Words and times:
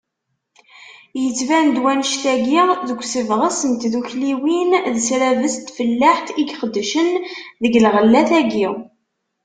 Yettban-d 1.23 1.77
wannect-agi, 1.83 2.63
deg 2.87 2.99
usebɣes 3.01 3.59
n 3.69 3.73
tddukkliwin 3.75 4.71
d 4.93 4.95
ssrabes 5.05 5.55
n 5.57 5.61
tfellaḥt 5.67 6.27
i 6.31 6.35
iqeddcen 6.51 7.09
deg 7.63 7.73
lɣellat-agi. 7.85 8.69